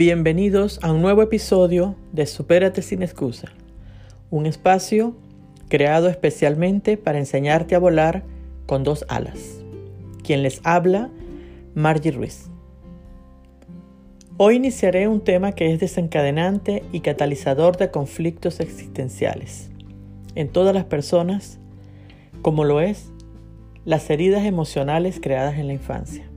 [0.00, 3.48] Bienvenidos a un nuevo episodio de Supérate sin excusa,
[4.30, 5.14] un espacio
[5.68, 8.24] creado especialmente para enseñarte a volar
[8.64, 9.60] con dos alas.
[10.24, 11.10] Quien les habla,
[11.74, 12.48] Margie Ruiz.
[14.38, 19.70] Hoy iniciaré un tema que es desencadenante y catalizador de conflictos existenciales
[20.34, 21.58] en todas las personas,
[22.40, 23.12] como lo es
[23.84, 26.29] las heridas emocionales creadas en la infancia.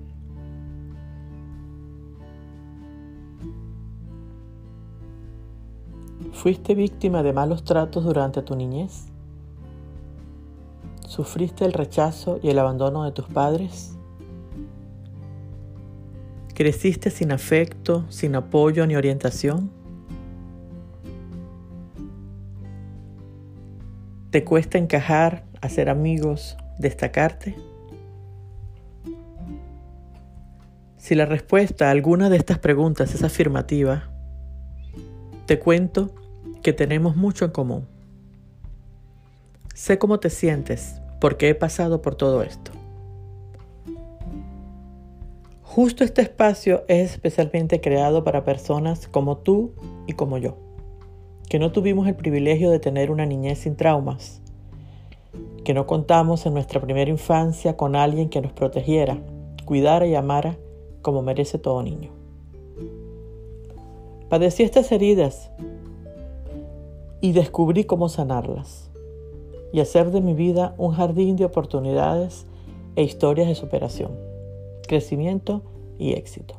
[6.34, 9.06] ¿Fuiste víctima de malos tratos durante tu niñez?
[11.08, 13.98] ¿Sufriste el rechazo y el abandono de tus padres?
[16.54, 19.72] ¿Creciste sin afecto, sin apoyo ni orientación?
[24.32, 27.56] ¿Te cuesta encajar, hacer amigos, destacarte?
[30.98, 34.10] Si la respuesta a alguna de estas preguntas es afirmativa,
[35.46, 36.16] te cuento
[36.64, 37.88] que tenemos mucho en común.
[39.76, 42.72] Sé cómo te sientes porque he pasado por todo esto.
[45.62, 49.74] Justo este espacio es especialmente creado para personas como tú
[50.08, 50.56] y como yo,
[51.50, 54.42] que no tuvimos el privilegio de tener una niñez sin traumas,
[55.66, 59.18] que no contamos en nuestra primera infancia con alguien que nos protegiera,
[59.66, 60.58] cuidara y amara
[61.02, 62.12] como merece todo niño.
[64.30, 65.52] Padecí estas heridas
[67.24, 68.92] y descubrí cómo sanarlas
[69.72, 72.46] y hacer de mi vida un jardín de oportunidades
[72.98, 74.12] e historias de superación,
[74.86, 75.62] crecimiento
[75.98, 76.56] y éxito.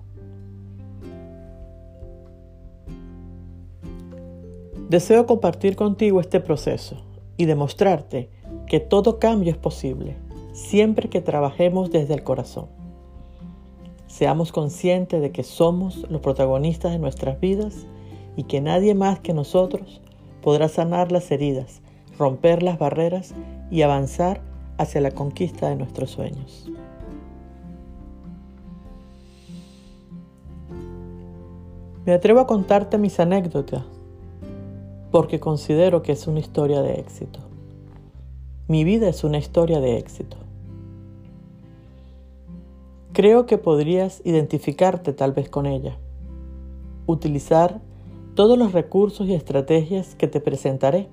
[4.88, 6.96] Deseo compartir contigo este proceso
[7.36, 8.30] y demostrarte
[8.66, 10.16] que todo cambio es posible
[10.54, 12.68] siempre que trabajemos desde el corazón.
[14.06, 17.86] Seamos conscientes de que somos los protagonistas de nuestras vidas
[18.34, 20.00] y que nadie más que nosotros
[20.44, 21.80] podrá sanar las heridas,
[22.18, 23.32] romper las barreras
[23.70, 24.42] y avanzar
[24.76, 26.70] hacia la conquista de nuestros sueños.
[32.04, 33.84] Me atrevo a contarte mis anécdotas
[35.10, 37.40] porque considero que es una historia de éxito.
[38.68, 40.36] Mi vida es una historia de éxito.
[43.14, 45.96] Creo que podrías identificarte tal vez con ella.
[47.06, 47.80] Utilizar
[48.34, 51.08] todos los recursos y estrategias que te presentaré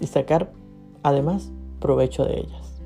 [0.00, 0.52] y sacar
[1.02, 2.82] además provecho de ellas.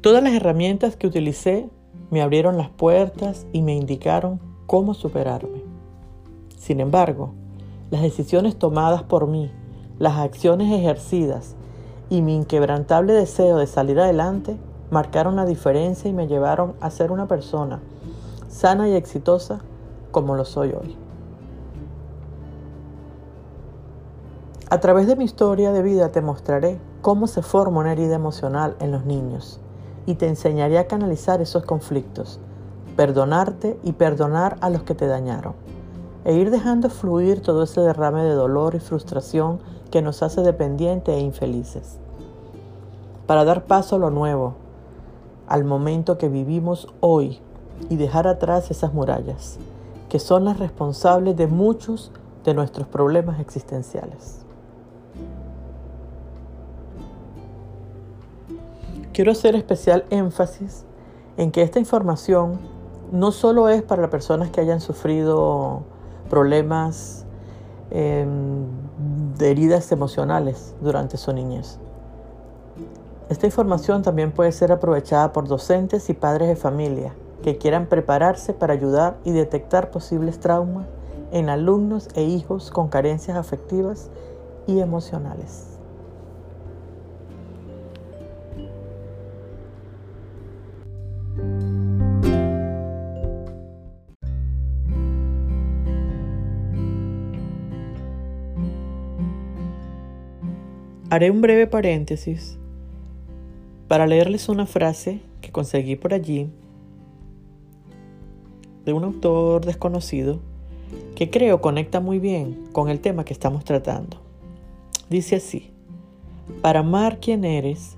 [0.00, 1.68] Todas las herramientas que utilicé
[2.10, 5.62] me abrieron las puertas y me indicaron cómo superarme.
[6.56, 7.32] Sin embargo,
[7.90, 9.50] las decisiones tomadas por mí,
[9.98, 11.56] las acciones ejercidas
[12.08, 14.56] y mi inquebrantable deseo de salir adelante
[14.90, 17.80] marcaron la diferencia y me llevaron a ser una persona
[18.48, 19.60] sana y exitosa
[20.10, 20.99] como lo soy hoy.
[24.72, 28.76] A través de mi historia de vida te mostraré cómo se forma una herida emocional
[28.78, 29.58] en los niños
[30.06, 32.38] y te enseñaré a canalizar esos conflictos,
[32.94, 35.54] perdonarte y perdonar a los que te dañaron,
[36.24, 39.58] e ir dejando fluir todo ese derrame de dolor y frustración
[39.90, 41.98] que nos hace dependientes e infelices,
[43.26, 44.54] para dar paso a lo nuevo,
[45.48, 47.40] al momento que vivimos hoy
[47.88, 49.58] y dejar atrás esas murallas
[50.08, 52.12] que son las responsables de muchos
[52.44, 54.44] de nuestros problemas existenciales.
[59.20, 60.86] Quiero hacer especial énfasis
[61.36, 62.58] en que esta información
[63.12, 65.82] no solo es para las personas que hayan sufrido
[66.30, 67.26] problemas
[67.90, 68.64] em,
[69.36, 71.78] de heridas emocionales durante su niñez.
[73.28, 78.54] Esta información también puede ser aprovechada por docentes y padres de familia que quieran prepararse
[78.54, 80.86] para ayudar y detectar posibles traumas
[81.30, 84.08] en alumnos e hijos con carencias afectivas
[84.66, 85.69] y emocionales.
[101.12, 102.56] Haré un breve paréntesis
[103.88, 106.48] para leerles una frase que conseguí por allí
[108.84, 110.38] de un autor desconocido
[111.16, 114.18] que creo conecta muy bien con el tema que estamos tratando.
[115.08, 115.72] Dice así,
[116.62, 117.96] para amar quien eres,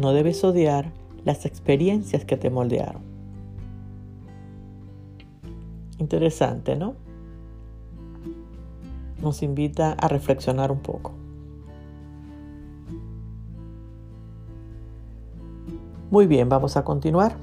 [0.00, 0.92] no debes odiar
[1.24, 3.02] las experiencias que te moldearon.
[5.98, 6.94] Interesante, ¿no?
[9.20, 11.21] Nos invita a reflexionar un poco.
[16.12, 17.36] Muy bien, vamos a continuar.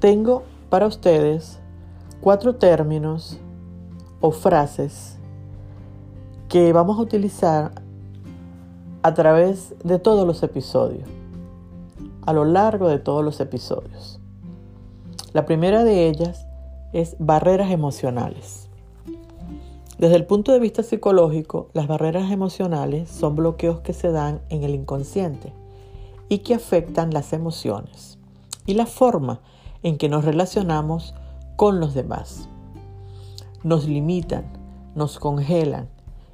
[0.00, 1.60] Tengo para ustedes
[2.20, 3.38] cuatro términos
[4.20, 5.16] o frases
[6.48, 7.70] que vamos a utilizar
[9.04, 11.08] a través de todos los episodios,
[12.26, 14.18] a lo largo de todos los episodios.
[15.34, 16.48] La primera de ellas
[16.92, 18.68] es barreras emocionales.
[20.00, 24.64] Desde el punto de vista psicológico, las barreras emocionales son bloqueos que se dan en
[24.64, 25.52] el inconsciente
[26.28, 28.18] y que afectan las emociones
[28.66, 29.40] y la forma
[29.82, 31.14] en que nos relacionamos
[31.56, 32.48] con los demás.
[33.62, 34.44] Nos limitan,
[34.94, 35.88] nos congelan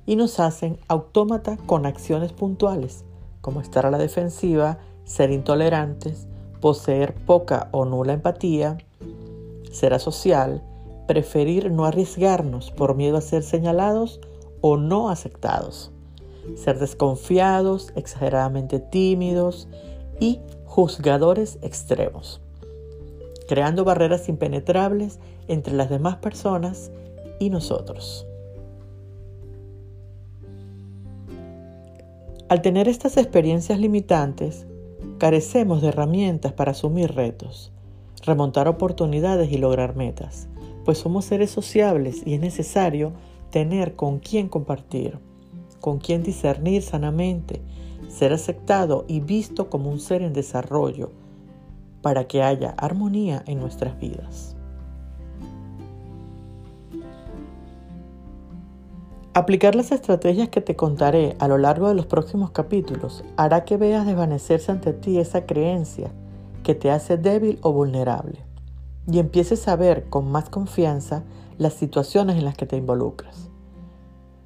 [0.06, 3.04] y nos hacen autómata con acciones puntuales,
[3.40, 6.26] como estar a la defensiva, ser intolerantes,
[6.60, 8.78] poseer poca o nula empatía,
[9.70, 10.62] ser asocial,
[11.06, 14.20] preferir no arriesgarnos por miedo a ser señalados
[14.60, 15.90] o no aceptados,
[16.56, 19.68] ser desconfiados, exageradamente tímidos
[20.20, 22.40] y juzgadores extremos,
[23.48, 25.18] creando barreras impenetrables
[25.48, 26.90] entre las demás personas
[27.38, 28.26] y nosotros.
[32.48, 34.66] Al tener estas experiencias limitantes,
[35.18, 37.72] carecemos de herramientas para asumir retos,
[38.24, 40.48] remontar oportunidades y lograr metas,
[40.84, 43.12] pues somos seres sociables y es necesario
[43.50, 45.18] tener con quién compartir,
[45.82, 47.60] con quién discernir sanamente,
[48.08, 51.10] ser aceptado y visto como un ser en desarrollo,
[52.00, 54.56] para que haya armonía en nuestras vidas.
[59.34, 63.76] Aplicar las estrategias que te contaré a lo largo de los próximos capítulos hará que
[63.76, 66.12] veas desvanecerse ante ti esa creencia
[66.62, 68.38] que te hace débil o vulnerable
[69.10, 71.24] y empieces a ver con más confianza
[71.58, 73.51] las situaciones en las que te involucras.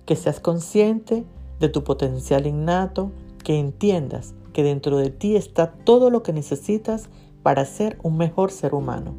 [0.06, 1.24] Que seas consciente
[1.60, 3.10] de tu potencial innato,
[3.44, 7.10] que entiendas que dentro de ti está todo lo que necesitas
[7.42, 9.14] para ser un mejor ser humano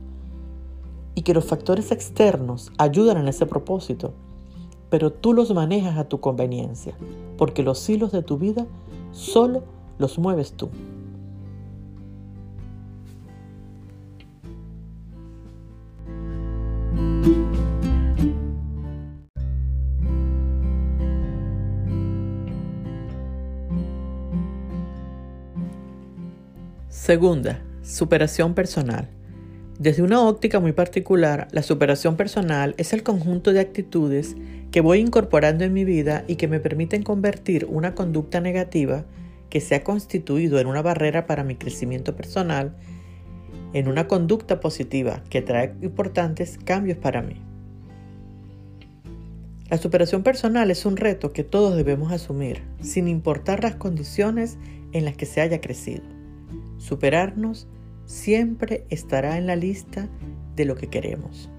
[1.14, 4.14] y que los factores externos ayudan en ese propósito
[4.90, 6.96] pero tú los manejas a tu conveniencia,
[7.38, 8.66] porque los hilos de tu vida
[9.12, 9.64] solo
[9.98, 10.70] los mueves tú.
[26.90, 29.10] Segunda, superación personal.
[29.78, 34.38] Desde una óptica muy particular, la superación personal es el conjunto de actitudes
[34.72, 39.04] que voy incorporando en mi vida y que me permiten convertir una conducta negativa
[39.50, 42.74] que se ha constituido en una barrera para mi crecimiento personal
[43.74, 47.36] en una conducta positiva que trae importantes cambios para mí.
[49.70, 54.58] La superación personal es un reto que todos debemos asumir, sin importar las condiciones
[54.94, 56.17] en las que se haya crecido.
[56.78, 57.68] Superarnos
[58.06, 60.10] siempre estará en la lista
[60.56, 61.50] de lo que queremos.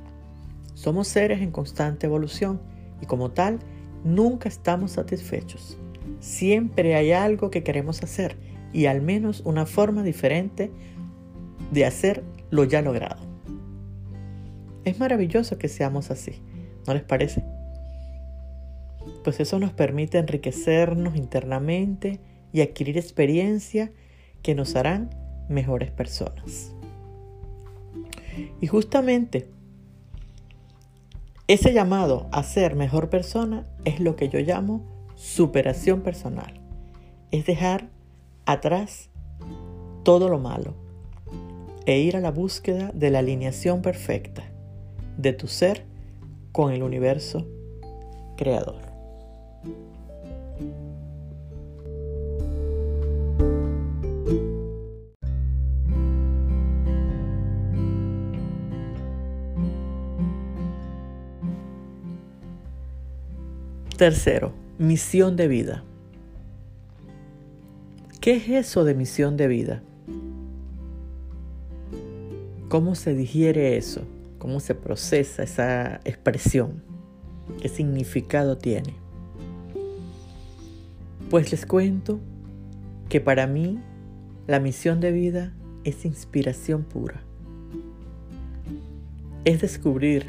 [0.74, 2.60] Somos seres en constante evolución
[3.00, 3.58] y como tal
[4.04, 5.78] nunca estamos satisfechos.
[6.20, 8.36] Siempre hay algo que queremos hacer
[8.72, 10.70] y al menos una forma diferente
[11.72, 13.22] de hacer lo ya logrado.
[14.84, 16.42] Es maravilloso que seamos así,
[16.86, 17.44] ¿no les parece?
[19.24, 22.20] Pues eso nos permite enriquecernos internamente
[22.52, 23.92] y adquirir experiencia
[24.48, 25.10] que nos harán
[25.50, 26.72] mejores personas.
[28.62, 29.50] Y justamente
[31.48, 34.86] ese llamado a ser mejor persona es lo que yo llamo
[35.16, 36.62] superación personal.
[37.30, 37.90] Es dejar
[38.46, 39.10] atrás
[40.02, 40.72] todo lo malo
[41.84, 44.44] e ir a la búsqueda de la alineación perfecta
[45.18, 45.84] de tu ser
[46.52, 47.46] con el universo
[48.38, 48.87] creador.
[63.98, 65.82] Tercero, misión de vida.
[68.20, 69.82] ¿Qué es eso de misión de vida?
[72.68, 74.02] ¿Cómo se digiere eso?
[74.38, 76.80] ¿Cómo se procesa esa expresión?
[77.60, 78.94] ¿Qué significado tiene?
[81.28, 82.20] Pues les cuento
[83.08, 83.80] que para mí
[84.46, 85.52] la misión de vida
[85.82, 87.20] es inspiración pura.
[89.44, 90.26] Es descubrir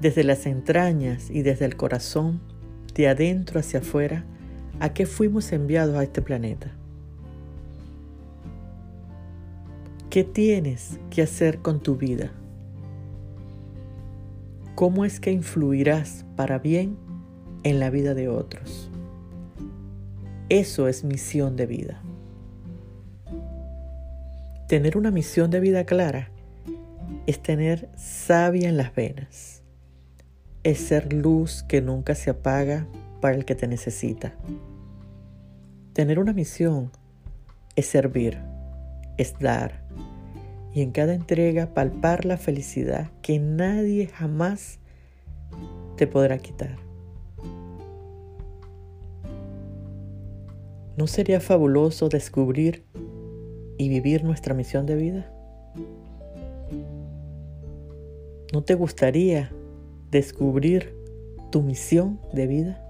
[0.00, 2.53] desde las entrañas y desde el corazón
[2.94, 4.24] de adentro hacia afuera,
[4.80, 6.72] a qué fuimos enviados a este planeta.
[10.10, 12.30] ¿Qué tienes que hacer con tu vida?
[14.74, 16.96] ¿Cómo es que influirás para bien
[17.62, 18.90] en la vida de otros?
[20.48, 22.02] Eso es misión de vida.
[24.68, 26.30] Tener una misión de vida clara
[27.26, 29.53] es tener savia en las venas.
[30.64, 32.86] Es ser luz que nunca se apaga
[33.20, 34.34] para el que te necesita.
[35.92, 36.90] Tener una misión
[37.76, 38.38] es servir,
[39.16, 39.84] es dar
[40.74, 44.80] y en cada entrega palpar la felicidad que nadie jamás
[45.96, 46.76] te podrá quitar.
[50.96, 52.84] ¿No sería fabuloso descubrir
[53.78, 55.30] y vivir nuestra misión de vida?
[58.52, 59.53] ¿No te gustaría
[60.14, 60.94] descubrir
[61.50, 62.80] tu misión de vida?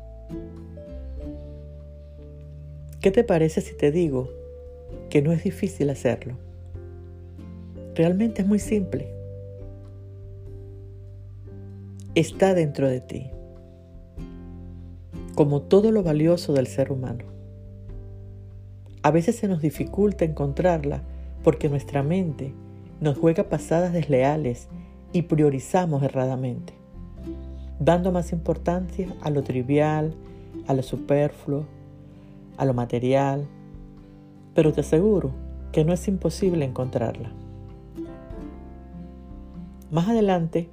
[3.01, 4.29] ¿Qué te parece si te digo
[5.09, 6.37] que no es difícil hacerlo?
[7.95, 9.09] Realmente es muy simple.
[12.15, 13.31] Está dentro de ti,
[15.35, 17.25] como todo lo valioso del ser humano.
[19.03, 21.03] A veces se nos dificulta encontrarla
[21.43, 22.53] porque nuestra mente
[23.01, 24.69] nos juega pasadas desleales
[25.15, 26.75] y priorizamos erradamente,
[27.85, 30.15] dando más importancia a lo trivial,
[30.67, 31.67] a lo superfluo,
[32.57, 33.47] a lo material,
[34.55, 35.31] pero te aseguro
[35.71, 37.31] que no es imposible encontrarla.
[39.91, 40.69] Más adelante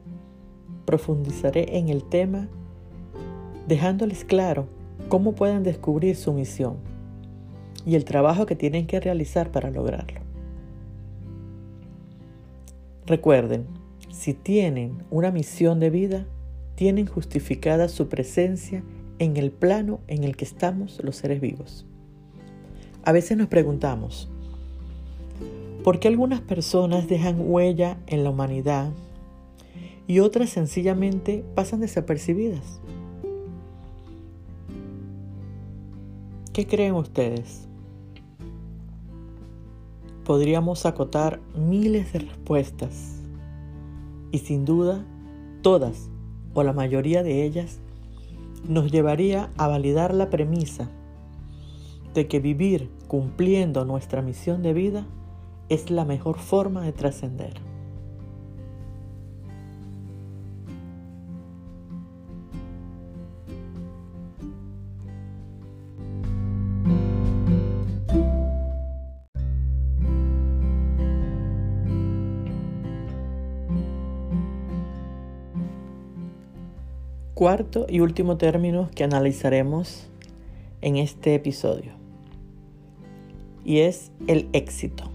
[0.85, 2.47] profundizaré en el tema
[3.67, 4.67] dejándoles claro
[5.09, 6.77] cómo pueden descubrir su misión
[7.85, 10.21] y el trabajo que tienen que realizar para lograrlo.
[13.05, 13.65] Recuerden,
[14.11, 16.25] si tienen una misión de vida,
[16.81, 18.83] tienen justificada su presencia
[19.19, 21.85] en el plano en el que estamos los seres vivos.
[23.03, 24.31] A veces nos preguntamos,
[25.83, 28.89] ¿por qué algunas personas dejan huella en la humanidad
[30.07, 32.81] y otras sencillamente pasan desapercibidas?
[36.51, 37.67] ¿Qué creen ustedes?
[40.23, 43.21] podríamos acotar miles de respuestas
[44.31, 45.05] y sin duda
[45.61, 46.09] todas
[46.53, 47.79] o la mayoría de ellas
[48.67, 50.89] nos llevaría a validar la premisa
[52.13, 55.07] de que vivir cumpliendo nuestra misión de vida
[55.69, 57.70] es la mejor forma de trascender.
[77.41, 80.07] Cuarto y último término que analizaremos
[80.81, 81.91] en este episodio.
[83.65, 85.05] Y es el éxito.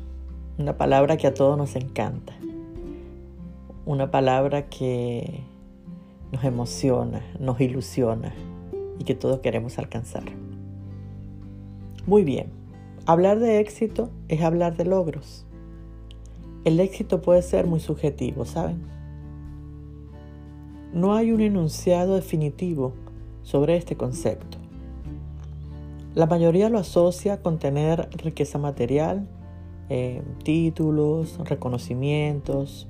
[0.59, 2.33] Una palabra que a todos nos encanta.
[3.85, 5.45] Una palabra que
[6.33, 8.35] nos emociona, nos ilusiona
[8.99, 10.25] y que todos queremos alcanzar.
[12.09, 12.49] Muy bien,
[13.07, 15.47] hablar de éxito es hablar de logros.
[16.65, 18.96] El éxito puede ser muy subjetivo, ¿saben?
[20.97, 22.95] No hay un enunciado definitivo
[23.43, 24.57] sobre este concepto.
[26.15, 29.29] La mayoría lo asocia con tener riqueza material,
[29.91, 32.89] eh, títulos, reconocimientos.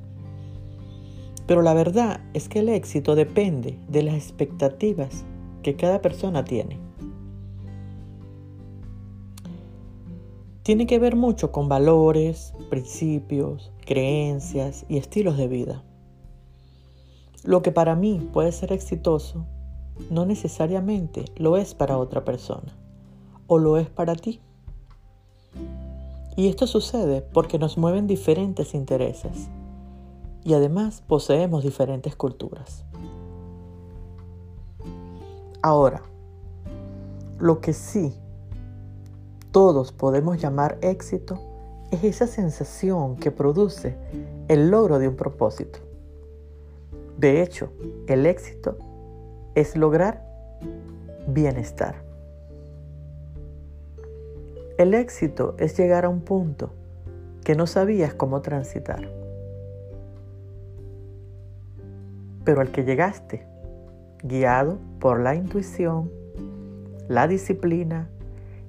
[1.49, 5.25] Pero la verdad es que el éxito depende de las expectativas
[5.65, 6.79] que cada persona tiene.
[10.63, 15.83] Tiene que ver mucho con valores, principios, creencias y estilos de vida.
[17.47, 19.47] Lo que para mí puede ser exitoso,
[20.11, 22.77] no necesariamente lo es para otra persona
[23.47, 24.41] o lo es para ti.
[26.35, 29.49] Y esto sucede porque nos mueven diferentes intereses
[30.43, 32.85] y además poseemos diferentes culturas.
[35.63, 36.03] Ahora,
[37.39, 38.13] lo que sí
[39.53, 41.39] todos podemos llamar éxito
[41.93, 43.97] es esa sensación que produce
[44.49, 45.86] el logro de un propósito.
[47.19, 47.73] De hecho,
[48.09, 48.77] el éxito
[49.55, 50.23] es lograr
[51.27, 51.97] bienestar.
[54.77, 56.75] El éxito es llegar a un punto
[57.43, 59.09] que no sabías cómo transitar,
[62.45, 63.47] pero al que llegaste,
[64.23, 66.11] guiado por la intuición,
[67.09, 68.11] la disciplina,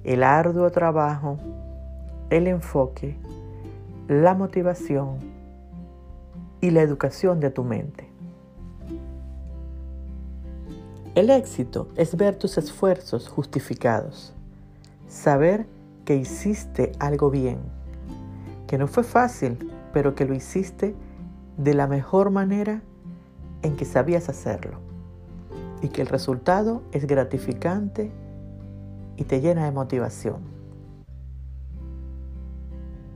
[0.04, 1.36] el arduo trabajo,
[2.30, 3.16] el enfoque,
[4.08, 5.18] la motivación
[6.62, 8.07] y la educación de tu mente.
[11.18, 14.32] El éxito es ver tus esfuerzos justificados,
[15.08, 15.66] saber
[16.04, 17.58] que hiciste algo bien,
[18.68, 20.94] que no fue fácil, pero que lo hiciste
[21.56, 22.82] de la mejor manera
[23.62, 24.78] en que sabías hacerlo
[25.82, 28.12] y que el resultado es gratificante
[29.16, 30.42] y te llena de motivación.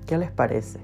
[0.07, 0.81] ¿Qué les parece?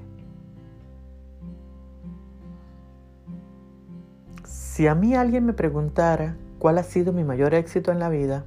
[4.45, 8.45] Si a mí alguien me preguntara cuál ha sido mi mayor éxito en la vida,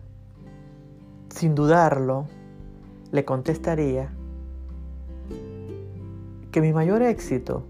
[1.30, 2.28] sin dudarlo,
[3.12, 4.10] le contestaría
[6.52, 7.64] que mi mayor éxito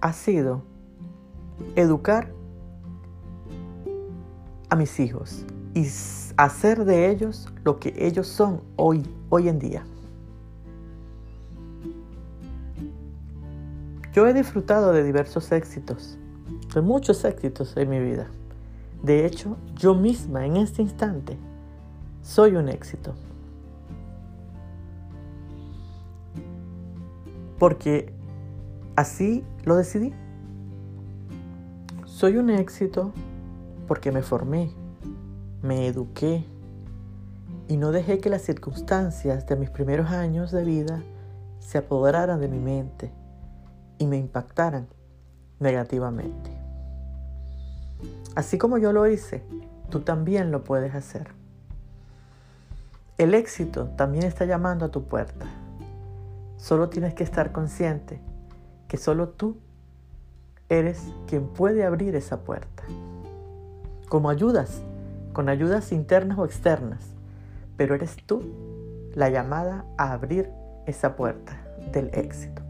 [0.00, 0.62] ha sido
[1.76, 2.30] educar
[4.68, 5.86] a mis hijos y
[6.36, 9.84] hacer de ellos lo que ellos son hoy, hoy en día.
[14.12, 16.18] Yo he disfrutado de diversos éxitos,
[16.74, 18.28] de muchos éxitos en mi vida.
[19.04, 21.36] De hecho, yo misma en este instante
[22.22, 23.12] soy un éxito.
[27.58, 28.14] Porque
[28.96, 30.14] así lo decidí.
[32.06, 33.12] Soy un éxito
[33.86, 34.70] porque me formé,
[35.60, 36.46] me eduqué
[37.68, 41.02] y no dejé que las circunstancias de mis primeros años de vida
[41.58, 43.12] se apoderaran de mi mente
[43.98, 44.88] y me impactaran
[45.60, 46.63] negativamente.
[48.34, 49.44] Así como yo lo hice,
[49.90, 51.28] tú también lo puedes hacer.
[53.16, 55.46] El éxito también está llamando a tu puerta.
[56.56, 58.20] Solo tienes que estar consciente
[58.88, 59.56] que solo tú
[60.68, 62.82] eres quien puede abrir esa puerta.
[64.08, 64.82] Como ayudas,
[65.32, 67.04] con ayudas internas o externas,
[67.76, 68.42] pero eres tú
[69.14, 70.50] la llamada a abrir
[70.86, 71.56] esa puerta
[71.92, 72.63] del éxito.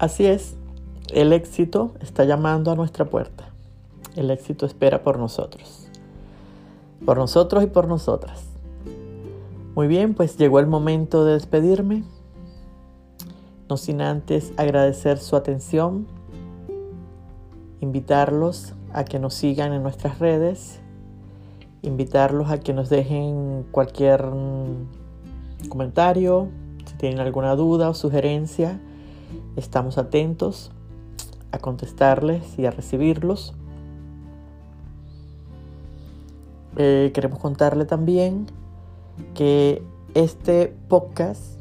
[0.00, 0.56] Así es,
[1.12, 3.50] el éxito está llamando a nuestra puerta.
[4.16, 5.88] El éxito espera por nosotros.
[7.04, 8.44] Por nosotros y por nosotras.
[9.74, 12.02] Muy bien, pues llegó el momento de despedirme.
[13.68, 16.06] No sin antes agradecer su atención,
[17.82, 20.80] invitarlos a que nos sigan en nuestras redes,
[21.82, 24.24] invitarlos a que nos dejen cualquier
[25.68, 26.48] comentario,
[26.86, 28.80] si tienen alguna duda o sugerencia
[29.56, 30.70] Estamos atentos
[31.52, 33.54] a contestarles y a recibirlos.
[36.76, 38.46] Eh, queremos contarle también
[39.34, 39.82] que
[40.14, 41.58] este podcast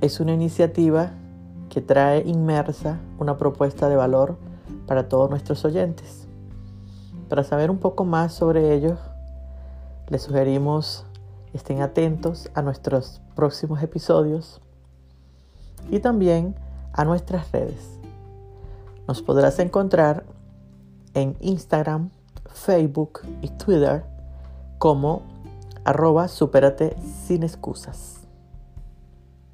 [0.00, 1.12] es una iniciativa
[1.68, 4.36] que trae inmersa una propuesta de valor
[4.86, 6.26] para todos nuestros oyentes.
[7.28, 8.98] Para saber un poco más sobre ellos,
[10.08, 11.06] les sugerimos
[11.52, 14.61] estén atentos a nuestros próximos episodios
[15.90, 16.54] y también
[16.92, 17.98] a nuestras redes.
[19.06, 20.24] Nos podrás encontrar
[21.14, 22.10] en Instagram,
[22.46, 24.04] Facebook y Twitter
[24.78, 25.22] como
[25.84, 26.94] arroba superate
[27.26, 28.20] sin excusas.